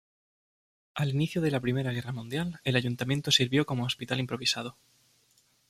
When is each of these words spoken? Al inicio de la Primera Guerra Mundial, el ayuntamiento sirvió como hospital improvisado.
Al 0.95 1.09
inicio 1.11 1.41
de 1.43 1.51
la 1.51 1.59
Primera 1.59 1.91
Guerra 1.91 2.11
Mundial, 2.11 2.59
el 2.63 2.75
ayuntamiento 2.75 3.29
sirvió 3.29 3.67
como 3.67 3.85
hospital 3.85 4.19
improvisado. 4.19 4.75